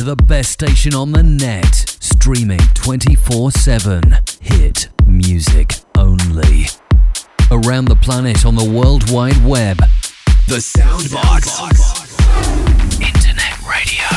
[0.00, 4.02] to the best station on the net, streaming 24 7.
[4.40, 6.68] Hit music only.
[7.50, 9.76] Around the planet on the World Wide Web.
[10.48, 11.44] The Soundbox.
[12.98, 14.08] Internet radio.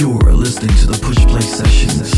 [0.00, 2.17] You're listening to the Push Play Sessions.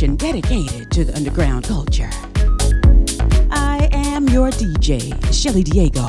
[0.00, 2.08] Station dedicated to the underground culture.
[3.50, 5.99] I am your DJ, Shelly Diego,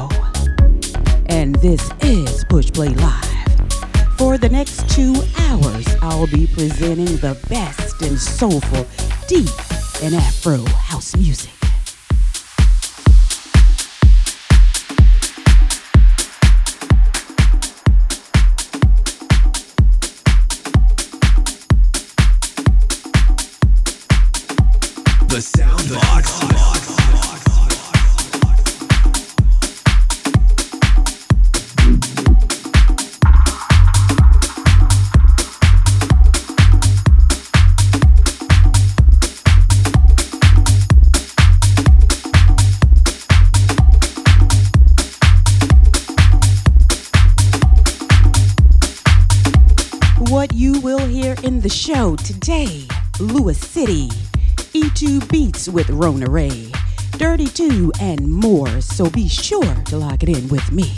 [56.02, 56.72] Rona Ray,
[57.18, 58.82] Dirty 2, and more.
[58.82, 60.92] So be sure to lock it in with me.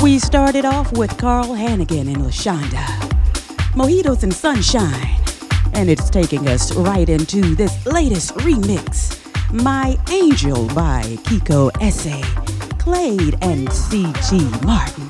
[0.00, 2.86] We started off with Carl Hannigan and LaShonda,
[3.72, 5.16] Mojitos and Sunshine,
[5.74, 9.18] and it's taking us right into this latest remix,
[9.52, 12.22] My Angel by Kiko Esse,
[12.78, 14.48] Clade, and C.G.
[14.64, 15.07] Martin.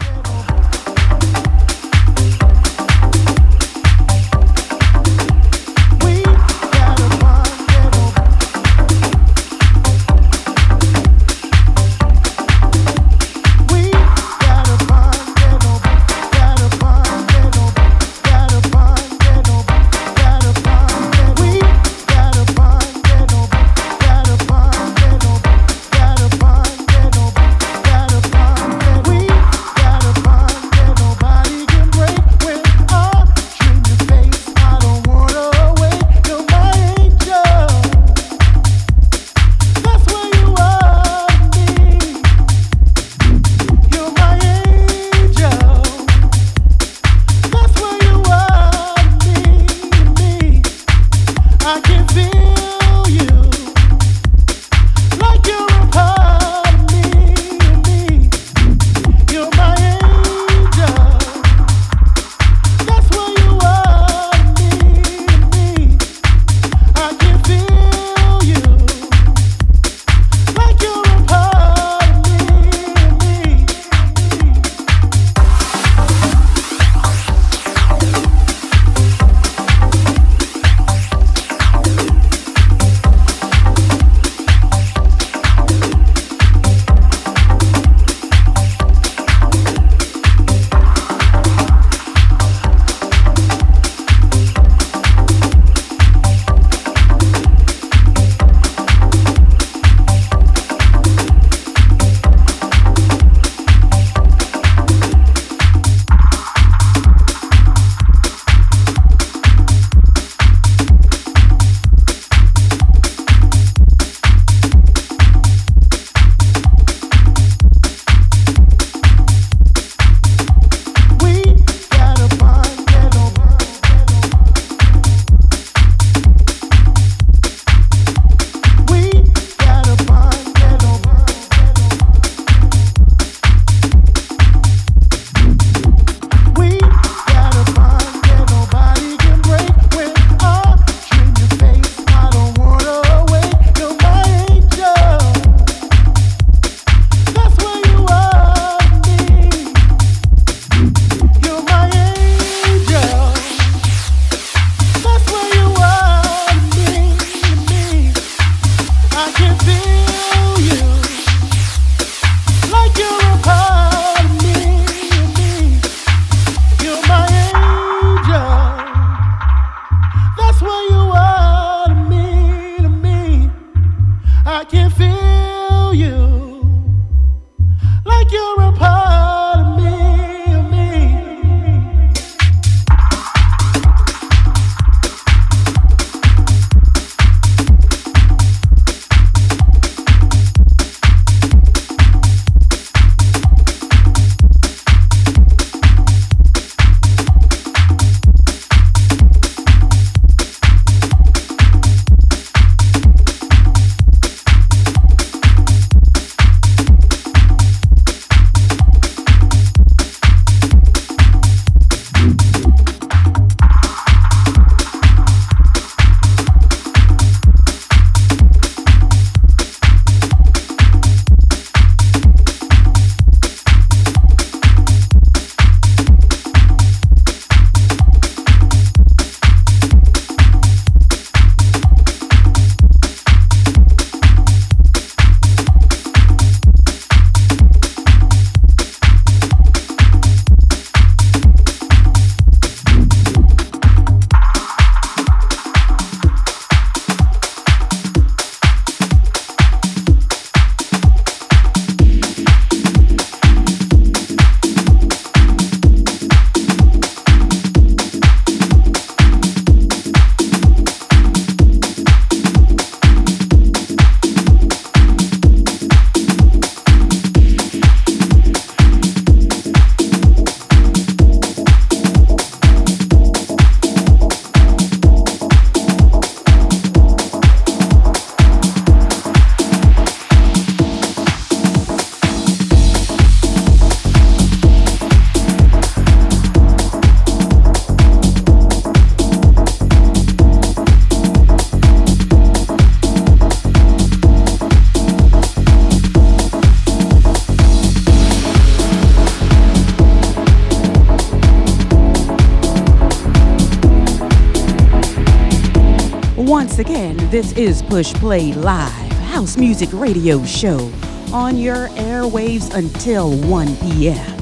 [307.30, 310.90] This is Push Play Live, house music radio show
[311.30, 314.37] on your airwaves until 1 p.m.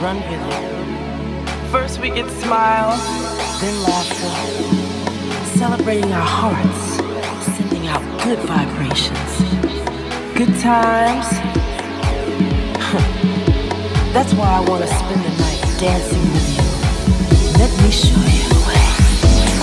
[0.00, 1.70] run with.
[1.70, 3.04] First, we get smiles,
[3.60, 4.30] then laughter,
[5.58, 6.96] celebrating our hearts,
[7.56, 9.32] sending out good vibrations,
[10.34, 11.28] good times.
[14.14, 16.64] That's why I want to spend the night dancing with you.
[17.58, 18.84] Let me show you the way.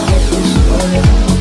[0.05, 1.36] Let me show you.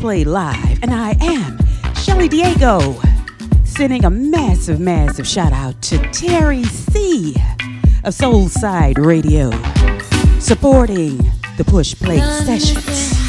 [0.00, 1.58] Slay Live, and I am
[1.94, 2.98] Shelly Diego,
[3.64, 7.36] sending a massive, massive shout out to Terry C
[8.04, 9.50] of Soulside Radio,
[10.40, 11.18] supporting
[11.58, 13.19] the Push Play Sessions.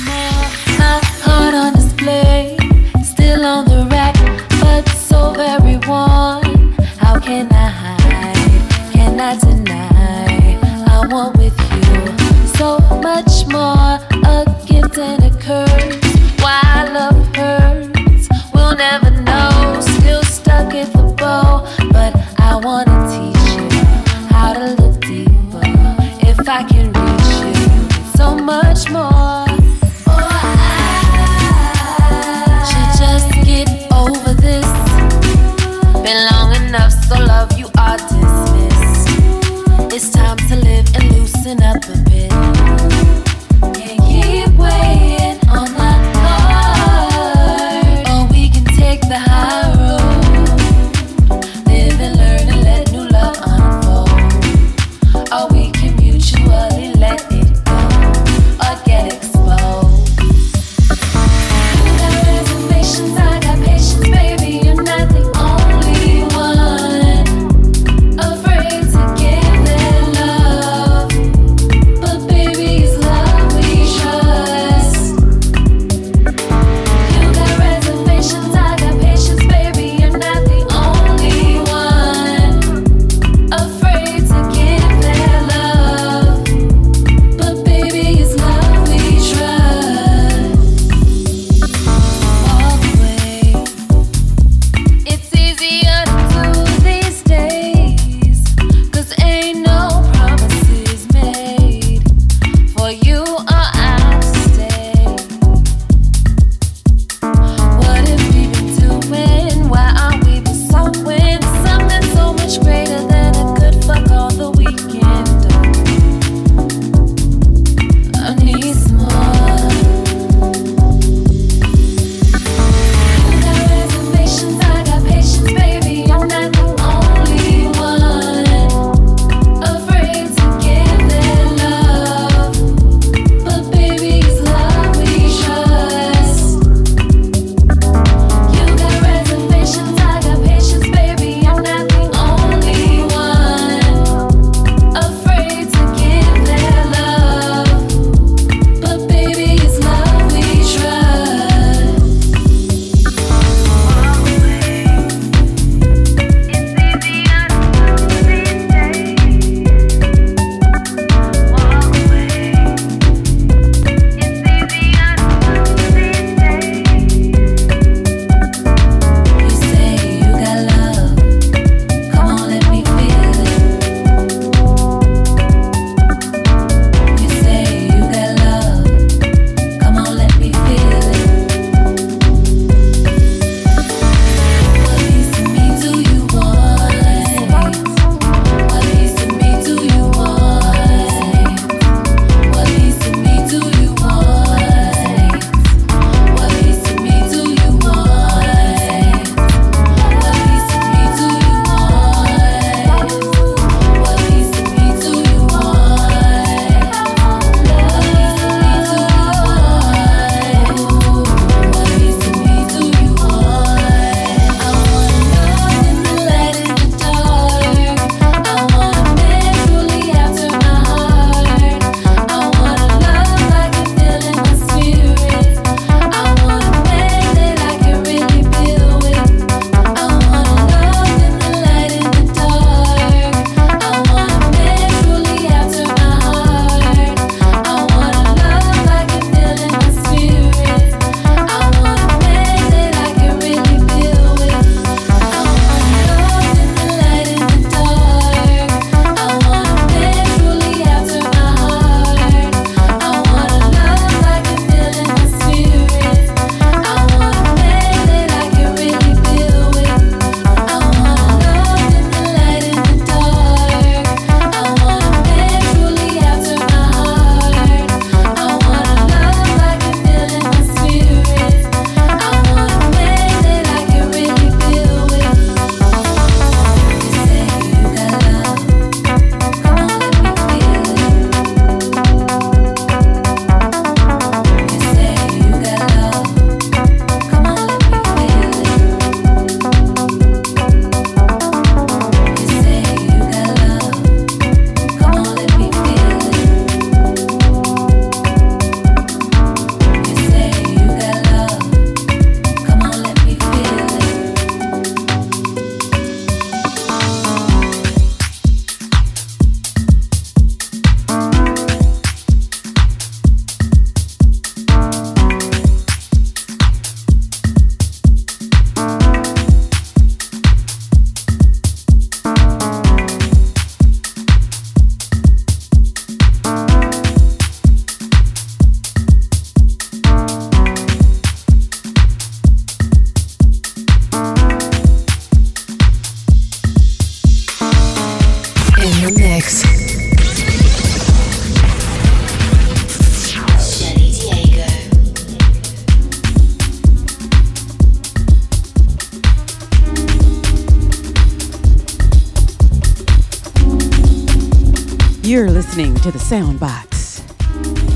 [355.32, 357.24] You're listening to the Soundbox,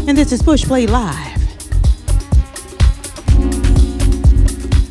[0.07, 1.37] and this is Push Play Live.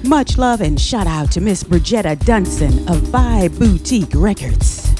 [0.04, 4.92] Much love and shout out to Miss Bridgetta Dunson of Vibe Boutique Records.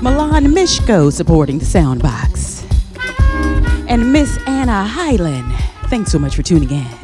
[0.00, 2.62] Milan Mishko supporting the Soundbox.
[3.88, 5.52] And Miss Anna Hyland.
[5.90, 7.03] Thanks so much for tuning in.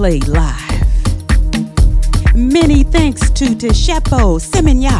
[0.00, 0.82] Push Play Live.
[2.34, 4.98] Many thanks to Tishepo Semenya,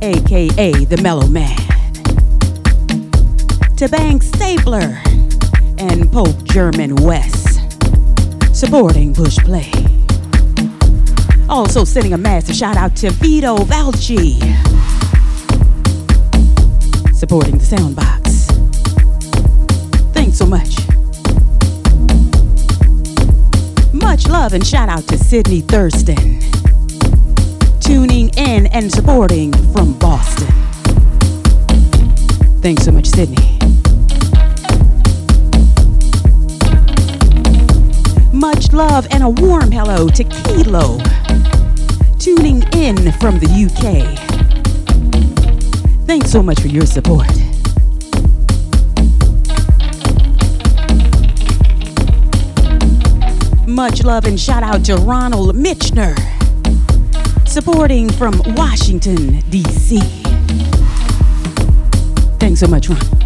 [0.00, 1.54] aka the Mellow Man,
[3.76, 4.98] to Bank Stabler
[5.78, 7.60] and Pope German West,
[8.54, 9.70] supporting Push Play.
[11.50, 14.38] Also sending a massive shout out to Vito Valci,
[17.12, 18.07] supporting the Soundbox.
[24.40, 26.40] And shout out to Sydney Thurston.
[27.80, 30.46] Tuning in and supporting from Boston.
[32.62, 33.58] Thanks so much, Sydney.
[38.32, 40.98] Much love and a warm hello to Kilo,
[42.18, 44.16] tuning in from the UK.
[46.06, 47.37] Thanks so much for your support.
[53.78, 56.16] Much love and shout out to Ronald Mitchner,
[57.46, 60.00] supporting from Washington, D.C.
[62.40, 63.17] Thanks so much, Ron.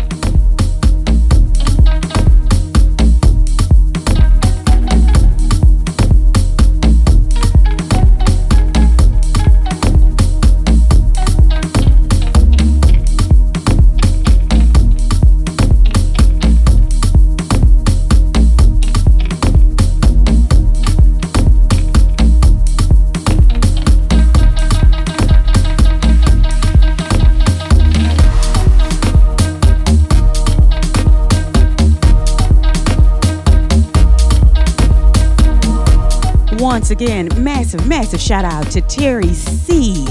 [36.93, 40.07] Again, massive, massive shout out to Terry C.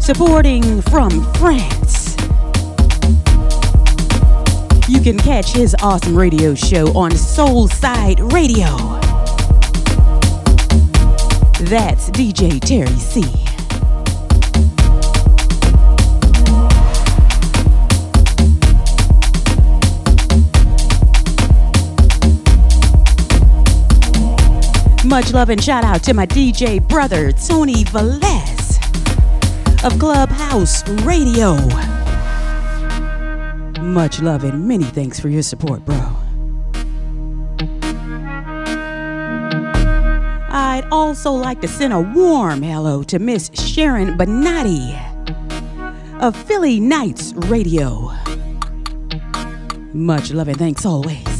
[0.00, 2.16] Supporting from France.
[4.88, 8.66] You can catch his awesome radio show on Soulside Radio.
[11.68, 13.41] That's DJ Terry C.
[25.12, 28.78] Much love and shout out to my DJ brother, Tony Velez
[29.84, 31.54] of Clubhouse Radio.
[33.82, 35.96] Much love and many thanks for your support, bro.
[40.48, 44.98] I'd also like to send a warm hello to Miss Sharon Bonatti
[46.22, 48.10] of Philly Nights Radio.
[49.92, 51.31] Much love and thanks always.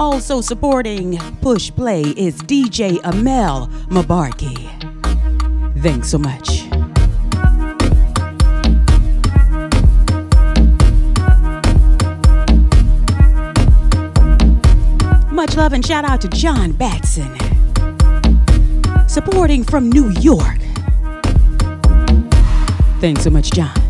[0.00, 4.56] Also supporting Push Play is DJ Amel Mabarki.
[5.82, 6.64] Thanks so much.
[15.30, 17.36] Much love and shout out to John Batson.
[19.06, 20.60] Supporting from New York.
[23.02, 23.89] Thanks so much, John.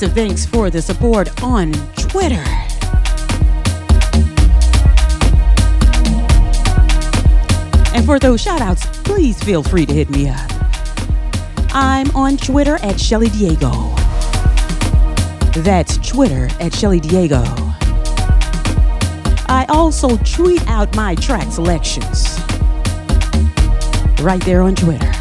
[0.00, 2.42] Thanks for the support on Twitter.
[7.94, 10.50] And for those shout outs, please feel free to hit me up.
[11.74, 13.70] I'm on Twitter at Shelly Diego.
[15.62, 17.42] That's Twitter at Shelly Diego.
[19.48, 22.38] I also tweet out my track selections
[24.22, 25.12] right there on Twitter.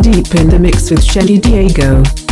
[0.00, 2.25] Deep in the mix with Shelly Diego.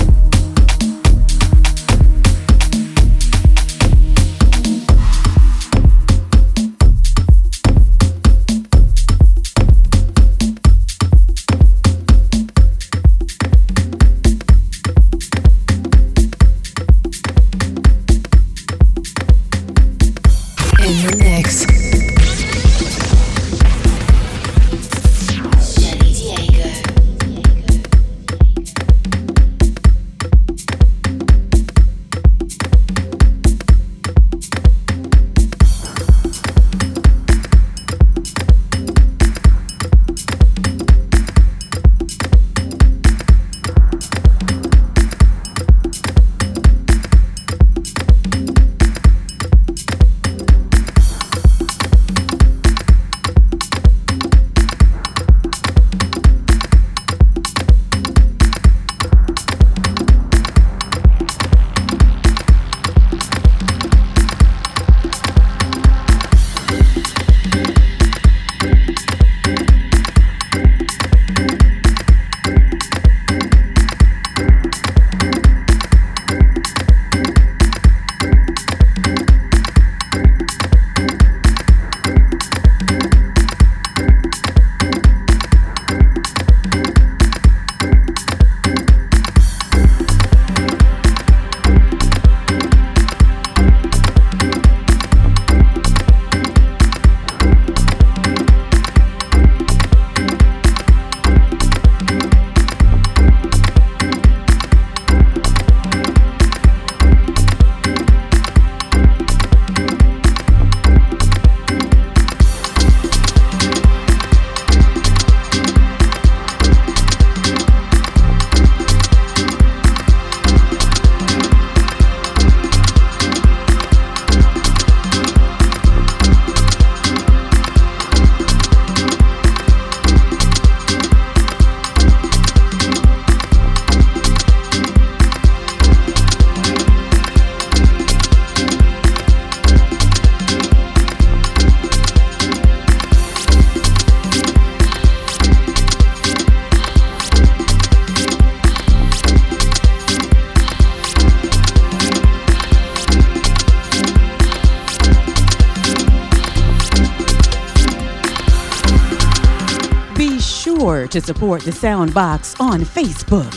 [161.15, 163.53] To support the Soundbox on Facebook,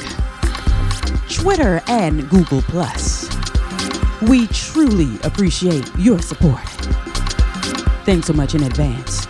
[1.34, 2.62] Twitter, and Google.
[4.30, 6.68] We truly appreciate your support.
[8.05, 9.26] Thanks so much in advance.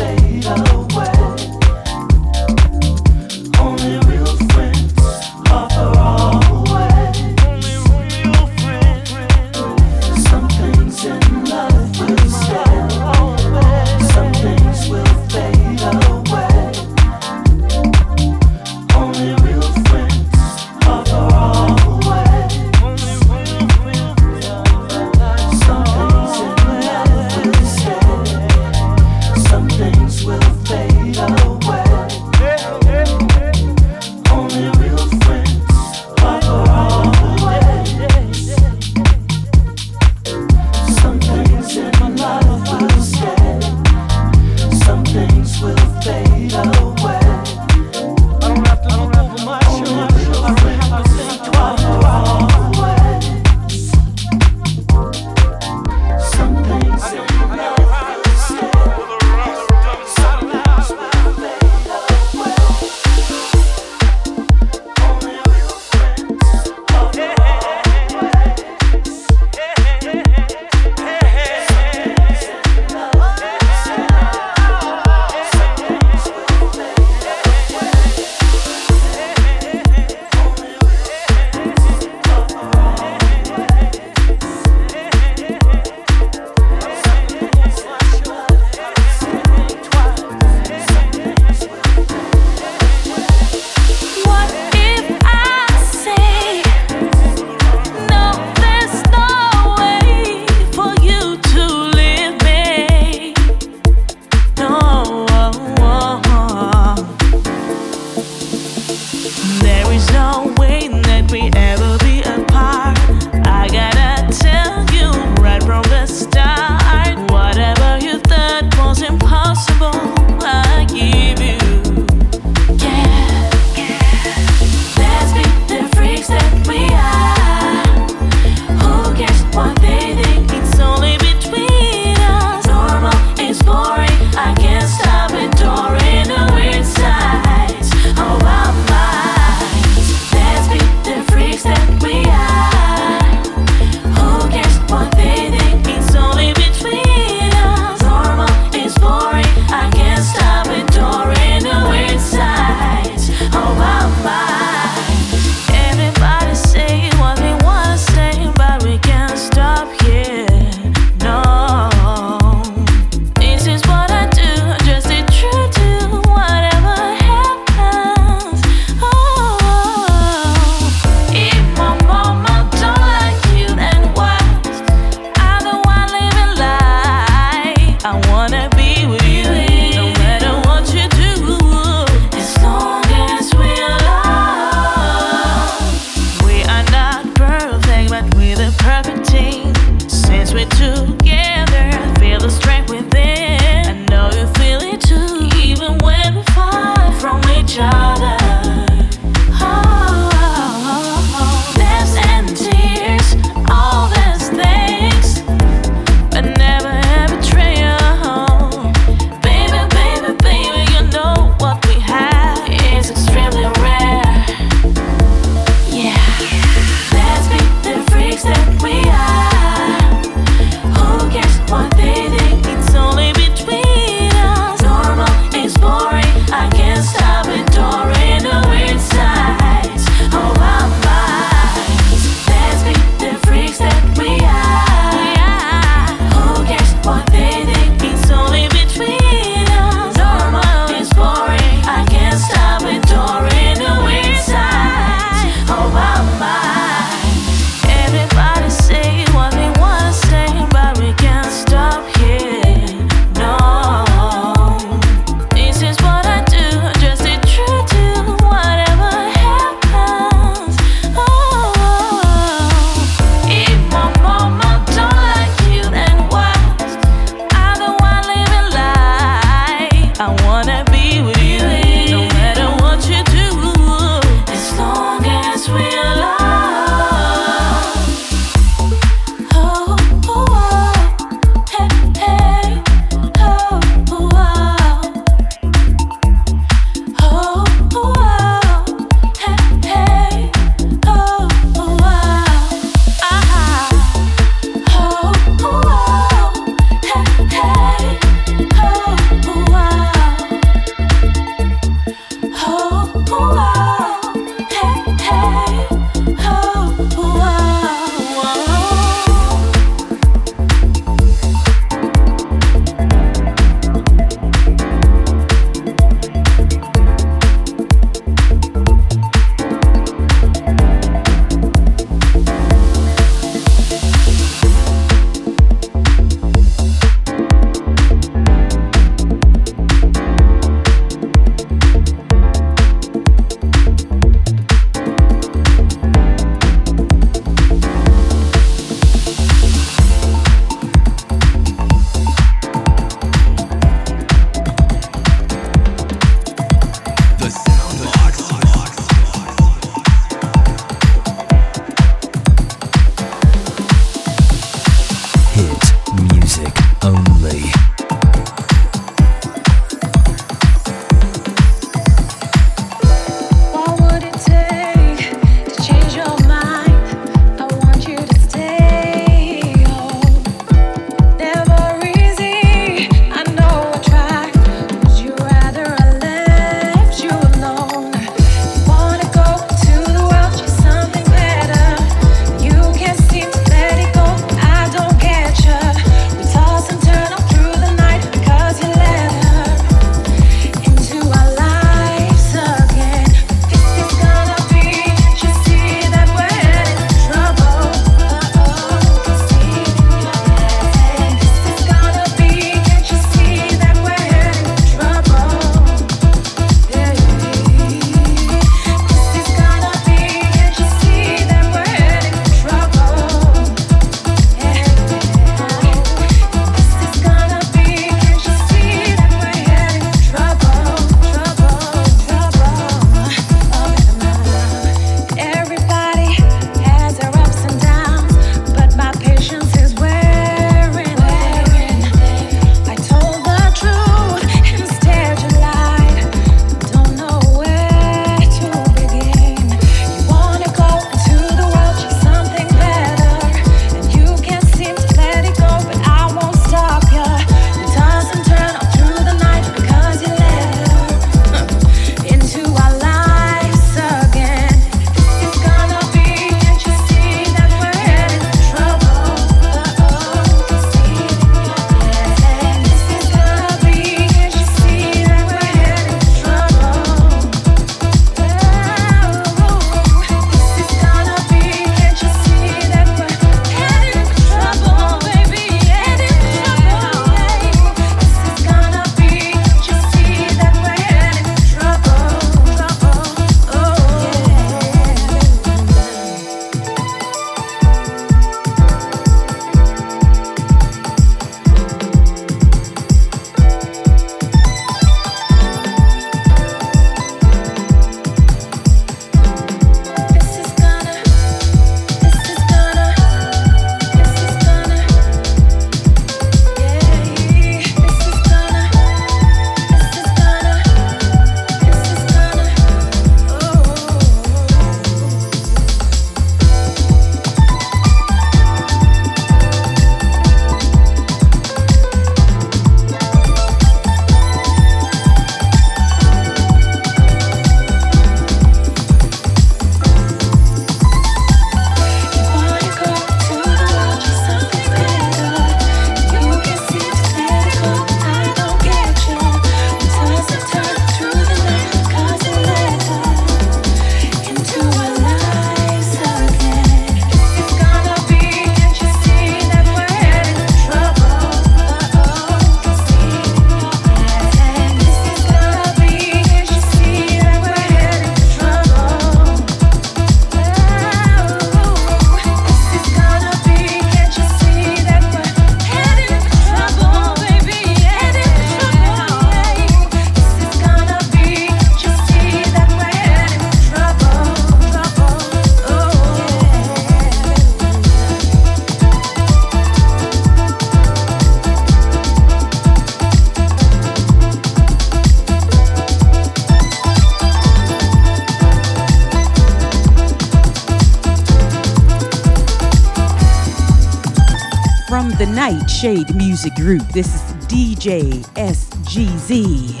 [596.02, 597.06] Nightshade Music Group.
[597.08, 600.00] This is DJ SGZ.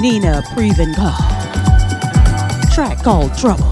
[0.00, 1.14] Nina Prevenka.
[2.74, 3.64] Track called Trouble.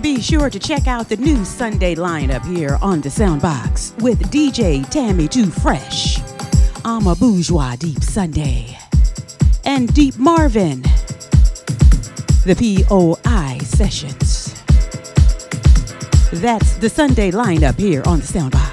[0.00, 4.88] Be sure to check out the new Sunday lineup here on the Soundbox with DJ
[4.88, 6.20] Tammy Too Fresh.
[6.86, 8.77] I'm a bourgeois Deep Sunday.
[9.78, 10.82] And Deep Marvin.
[12.44, 14.52] The POI sessions.
[16.32, 18.67] That's the Sunday lineup here on the Soundbox.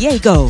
[0.00, 0.49] Diego,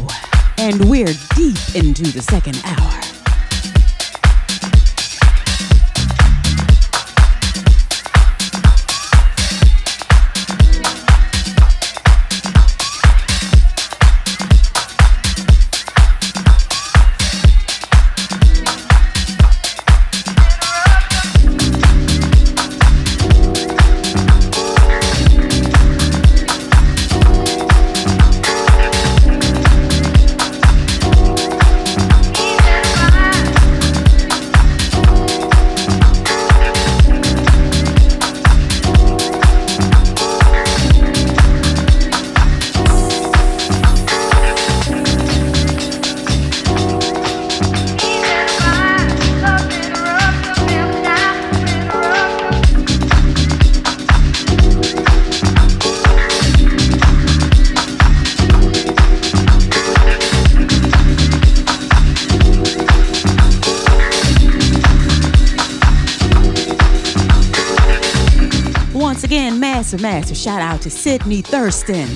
[70.41, 72.09] Shout out to Sydney Thurston.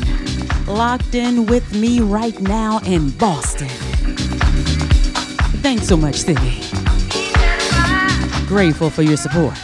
[0.66, 3.68] Locked in with me right now in Boston.
[5.60, 6.62] Thanks so much, Sydney.
[8.46, 9.59] Grateful for your support.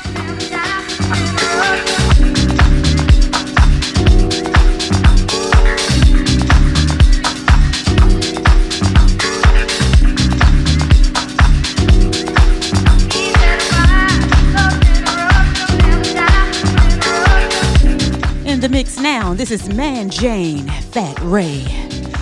[19.36, 21.62] This is Man Jane, Fat Ray.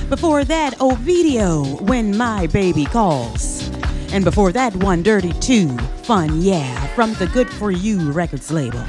[0.08, 3.70] Before that, oh, Ovidio, When My Baby Calls.
[4.12, 8.84] And before that one, Dirty 2, Fun Yeah, from the Good For You Records label.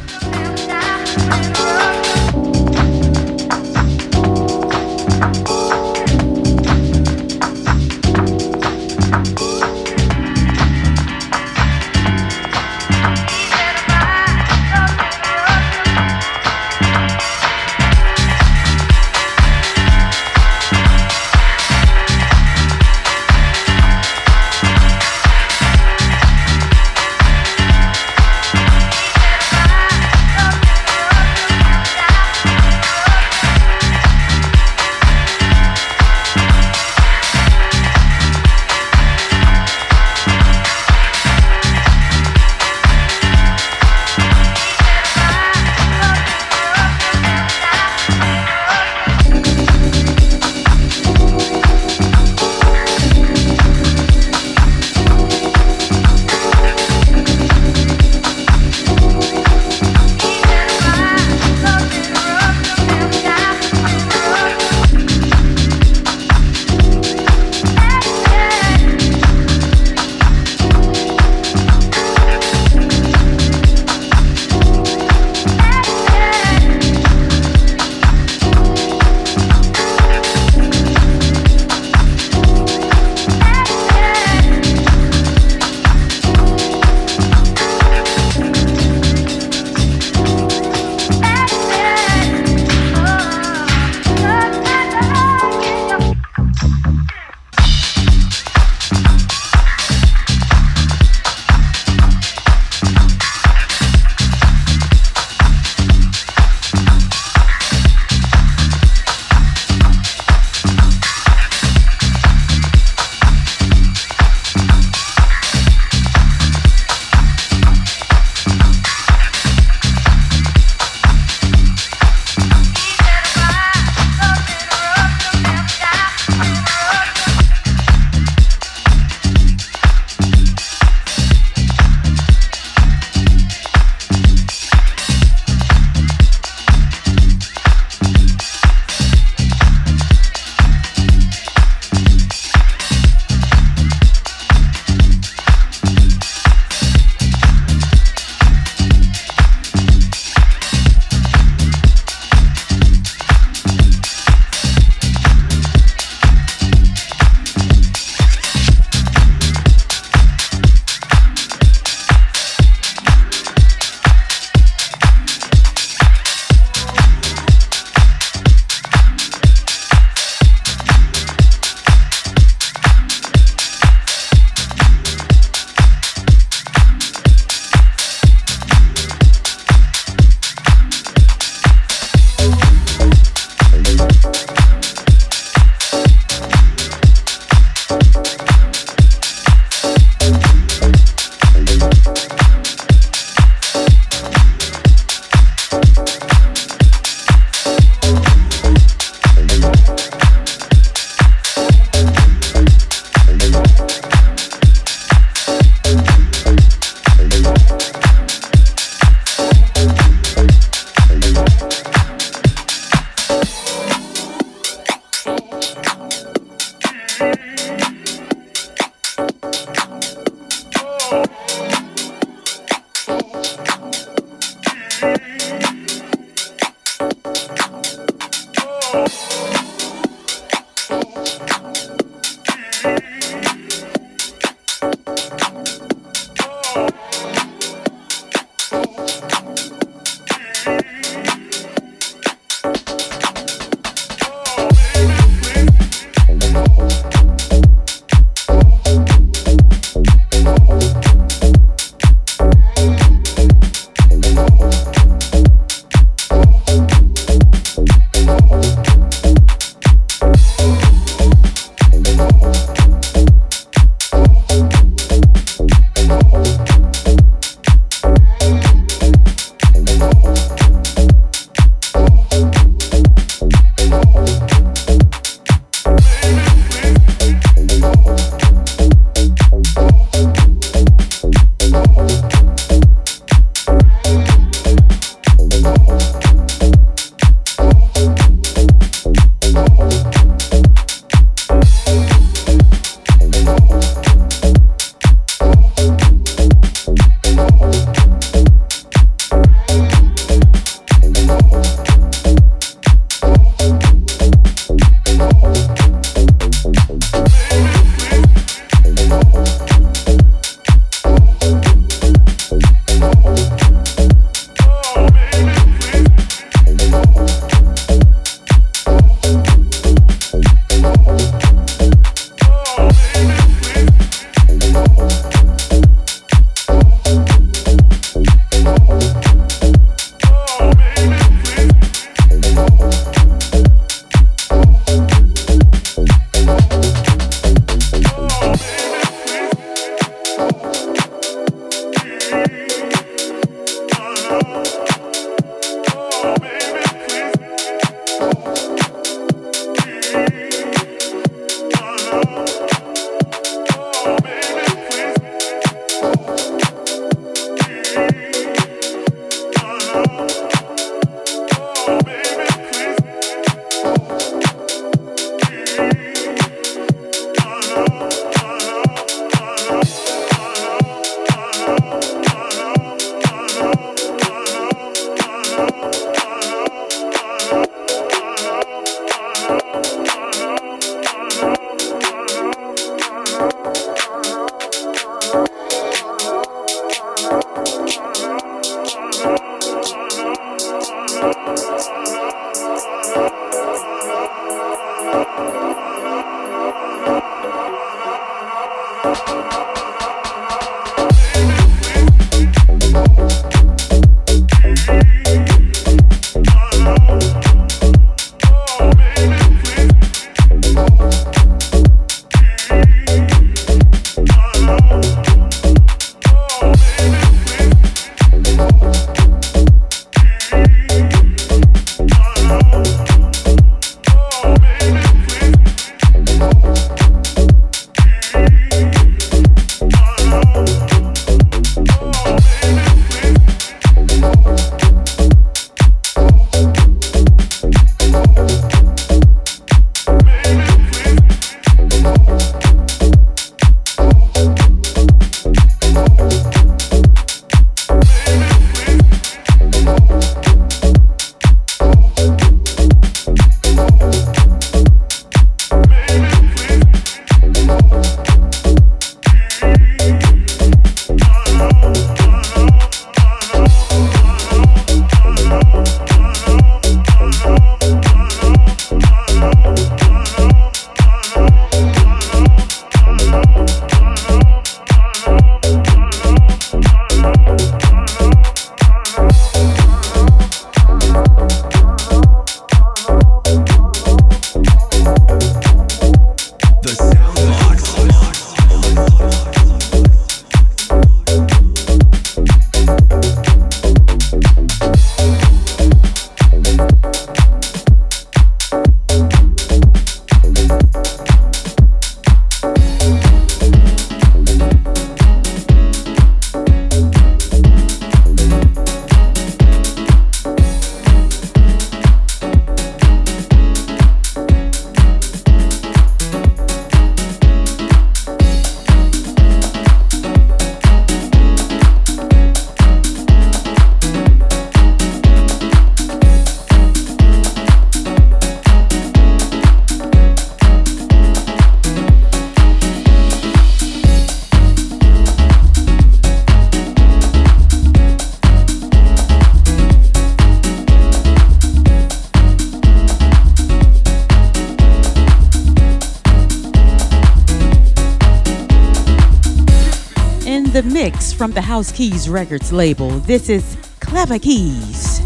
[551.49, 553.09] From the House Keys Records label.
[553.21, 555.19] This is Clever Keys,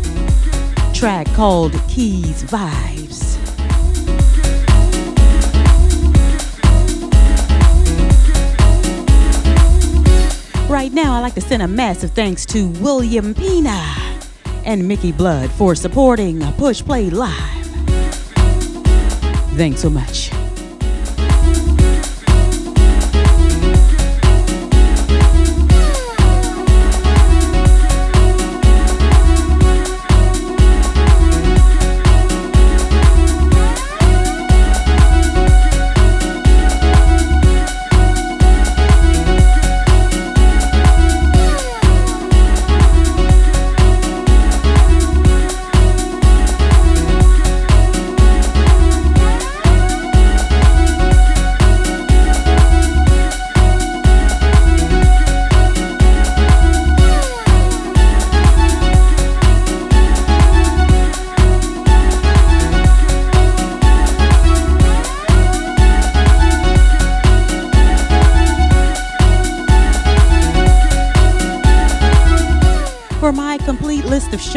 [0.93, 3.37] track called Keys Vibes.
[10.69, 13.93] Right now, I'd like to send a massive thanks to William Pina
[14.63, 17.65] and Mickey Blood for supporting Push Play Live.
[19.57, 20.32] Thanks so much.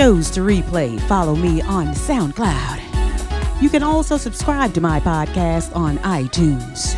[0.07, 3.61] To replay, follow me on SoundCloud.
[3.61, 6.93] You can also subscribe to my podcast on iTunes.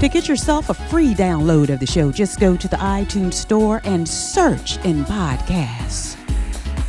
[0.00, 3.82] To get yourself a free download of the show, just go to the iTunes store
[3.84, 6.16] and search in podcasts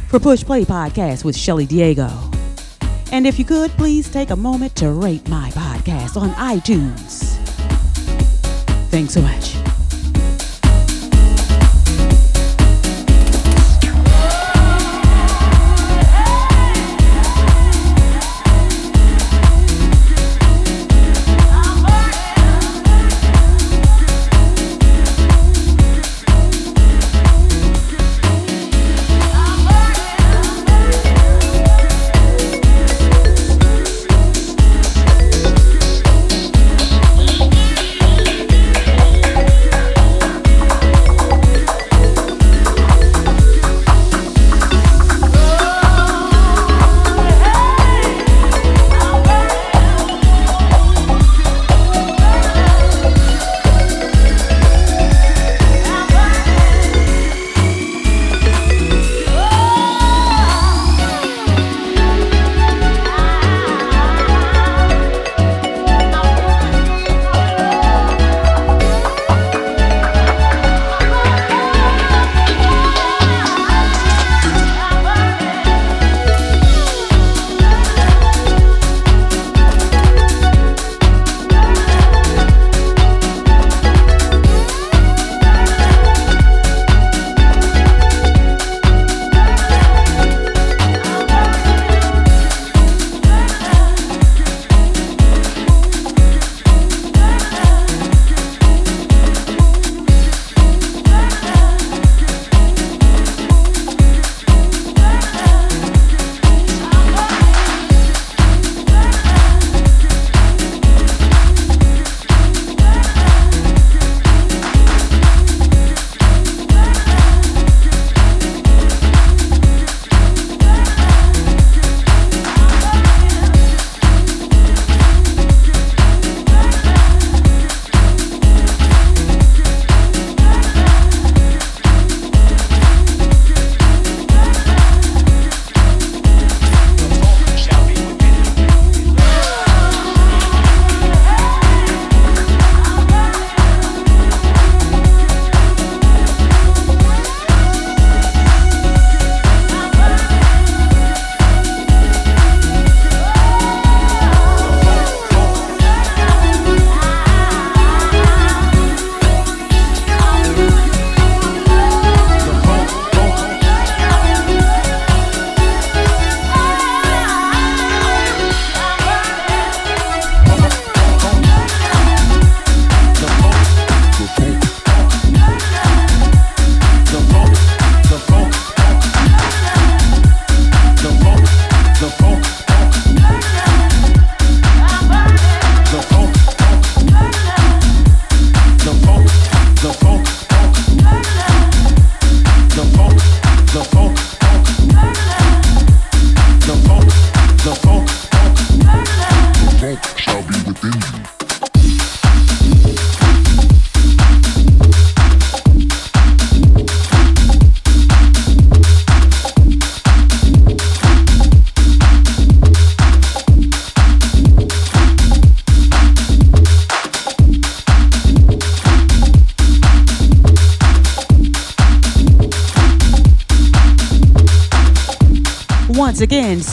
[0.07, 2.09] for Push Play Podcast with Shelly Diego.
[3.11, 7.35] And if you could, please take a moment to rate my podcast on iTunes.
[8.89, 9.38] Thanks so much.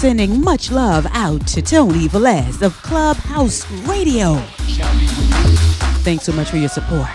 [0.07, 4.37] Sending much love out to Tony Velez of Clubhouse Radio.
[6.05, 7.09] Thanks so much for your support.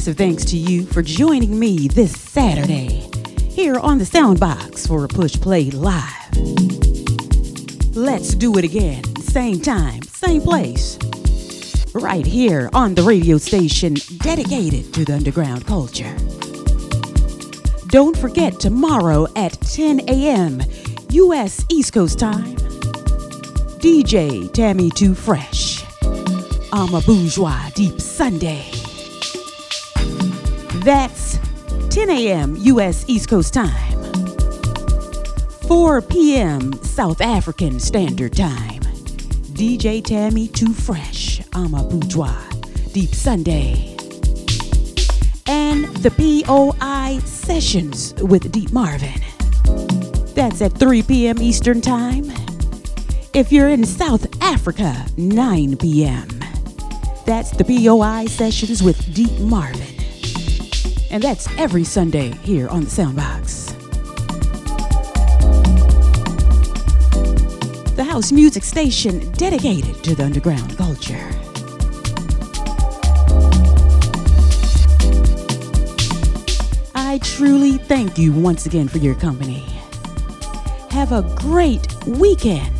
[0.00, 3.06] Massive thanks to you for joining me this Saturday
[3.50, 6.36] here on the Soundbox for a Push Play Live.
[7.94, 10.96] Let's do it again, same time, same place,
[11.92, 16.16] right here on the radio station dedicated to the underground culture.
[17.88, 20.62] Don't forget tomorrow at 10 a.m.
[21.10, 21.66] U.S.
[21.68, 22.56] East Coast time,
[23.82, 25.84] DJ Tammy Too Fresh.
[26.72, 28.79] I'm a bourgeois deep Sunday.
[30.84, 31.38] That's
[31.90, 32.56] 10 a.m.
[32.56, 33.04] U.S.
[33.06, 34.02] East Coast time,
[35.68, 36.72] 4 p.m.
[36.82, 38.80] South African Standard Time.
[39.52, 42.42] DJ Tammy Too Fresh, I'm a bourgeois,
[42.92, 43.94] Deep Sunday.
[45.46, 49.20] And the POI Sessions with Deep Marvin.
[50.34, 51.42] That's at 3 p.m.
[51.42, 52.32] Eastern Time.
[53.34, 56.28] If you're in South Africa, 9 p.m.
[57.26, 59.99] That's the POI Sessions with Deep Marvin.
[61.12, 63.76] And that's every Sunday here on the Soundbox.
[67.96, 71.28] The house music station dedicated to the underground culture.
[76.94, 79.66] I truly thank you once again for your company.
[80.90, 82.76] Have a great weekend.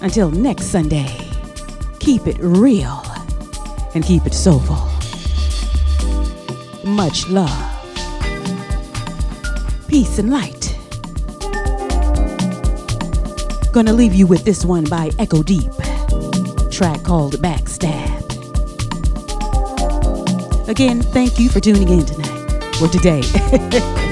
[0.00, 1.30] Until next Sunday,
[2.00, 3.02] keep it real
[3.94, 4.93] and keep it soulful
[6.84, 7.50] much love,
[9.88, 10.76] peace, and light.
[13.72, 15.72] Gonna leave you with this one by Echo Deep,
[16.70, 18.22] track called Backstab.
[20.68, 23.22] Again, thank you for tuning in tonight, or today.